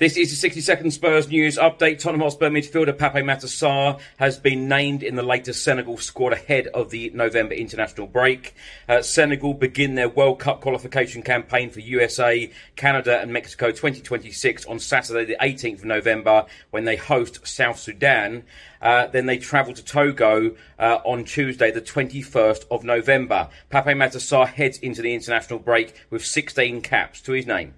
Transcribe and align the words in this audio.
This 0.00 0.16
is 0.16 0.30
the 0.30 0.36
60 0.36 0.62
second 0.62 0.90
Spurs 0.92 1.28
news 1.28 1.58
update. 1.58 1.98
Tottenham 1.98 2.22
Hotspur 2.22 2.48
midfielder 2.48 2.96
Pape 2.96 3.22
Matar 3.22 3.44
Sarr 3.44 4.00
has 4.16 4.38
been 4.38 4.66
named 4.66 5.02
in 5.02 5.14
the 5.14 5.22
latest 5.22 5.62
Senegal 5.62 5.98
squad 5.98 6.32
ahead 6.32 6.68
of 6.68 6.88
the 6.88 7.10
November 7.10 7.52
international 7.52 8.06
break. 8.06 8.54
Uh, 8.88 9.02
Senegal 9.02 9.52
begin 9.52 9.96
their 9.96 10.08
World 10.08 10.38
Cup 10.38 10.62
qualification 10.62 11.20
campaign 11.20 11.68
for 11.68 11.80
USA, 11.80 12.50
Canada 12.76 13.20
and 13.20 13.30
Mexico 13.30 13.72
2026 13.72 14.64
on 14.64 14.78
Saturday 14.78 15.26
the 15.26 15.36
18th 15.38 15.80
of 15.80 15.84
November 15.84 16.46
when 16.70 16.86
they 16.86 16.96
host 16.96 17.46
South 17.46 17.78
Sudan. 17.78 18.44
Uh, 18.80 19.06
then 19.08 19.26
they 19.26 19.36
travel 19.36 19.74
to 19.74 19.84
Togo 19.84 20.56
uh, 20.78 21.00
on 21.04 21.24
Tuesday 21.24 21.70
the 21.70 21.82
21st 21.82 22.64
of 22.70 22.84
November. 22.84 23.50
Pape 23.68 23.84
Matar 23.84 24.16
Sarr 24.16 24.48
heads 24.48 24.78
into 24.78 25.02
the 25.02 25.12
international 25.12 25.58
break 25.58 25.92
with 26.08 26.24
16 26.24 26.80
caps 26.80 27.20
to 27.20 27.32
his 27.32 27.46
name. 27.46 27.74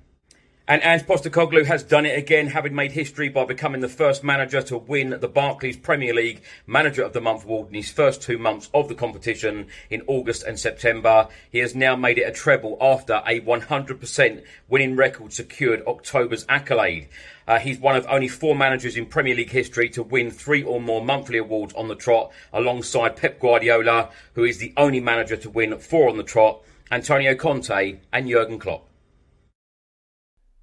And 0.73 0.83
Ange 0.85 1.03
Postecoglou 1.03 1.67
has 1.67 1.83
done 1.83 2.07
it 2.07 2.17
again, 2.17 2.47
having 2.47 2.75
made 2.75 2.93
history 2.93 3.29
by 3.29 3.45
becoming 3.45 3.83
the 3.83 3.91
first 3.91 4.25
manager 4.25 4.63
to 4.63 4.79
win 4.79 5.11
the 5.21 5.29
Barclays 5.29 5.77
Premier 5.77 6.15
League 6.15 6.41
Manager 6.67 7.03
of 7.03 7.13
the 7.13 7.21
Month 7.21 7.45
award 7.45 7.69
in 7.69 7.75
his 7.75 7.91
first 7.91 8.23
two 8.23 8.39
months 8.39 8.71
of 8.73 8.89
the 8.89 8.95
competition 8.95 9.67
in 9.91 10.01
August 10.07 10.45
and 10.45 10.59
September. 10.59 11.29
He 11.51 11.59
has 11.59 11.75
now 11.75 11.95
made 11.95 12.17
it 12.17 12.23
a 12.23 12.33
treble 12.33 12.79
after 12.81 13.23
a 13.27 13.43
100% 13.43 14.45
winning 14.71 14.97
record 14.97 15.35
secured 15.35 15.87
October's 15.87 16.47
accolade. 16.49 17.09
Uh, 17.47 17.59
he's 17.59 17.79
one 17.79 17.95
of 17.95 18.07
only 18.09 18.29
four 18.29 18.57
managers 18.57 18.97
in 18.97 19.05
Premier 19.05 19.35
League 19.35 19.51
history 19.51 19.91
to 19.91 20.03
win 20.03 20.31
three 20.31 20.63
or 20.63 20.81
more 20.81 21.05
monthly 21.05 21.37
awards 21.37 21.75
on 21.75 21.89
the 21.89 21.97
trot, 21.97 22.33
alongside 22.51 23.17
Pep 23.17 23.39
Guardiola, 23.39 24.09
who 24.33 24.45
is 24.45 24.57
the 24.57 24.73
only 24.79 25.01
manager 25.01 25.37
to 25.37 25.51
win 25.51 25.79
four 25.79 26.09
on 26.09 26.17
the 26.17 26.23
trot, 26.23 26.63
Antonio 26.91 27.35
Conte, 27.35 27.99
and 28.11 28.27
Jurgen 28.27 28.59
Klopp. 28.59 28.89